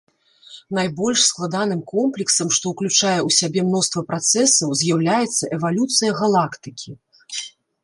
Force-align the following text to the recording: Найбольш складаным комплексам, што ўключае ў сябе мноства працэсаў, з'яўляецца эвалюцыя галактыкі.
Найбольш 0.77 1.19
складаным 1.31 1.81
комплексам, 1.93 2.47
што 2.59 2.65
ўключае 2.73 3.19
ў 3.27 3.37
сябе 3.41 3.61
мноства 3.69 4.05
працэсаў, 4.09 4.75
з'яўляецца 4.83 5.53
эвалюцыя 5.59 6.11
галактыкі. 6.25 6.91